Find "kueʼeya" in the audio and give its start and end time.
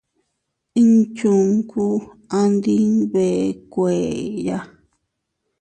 3.71-4.57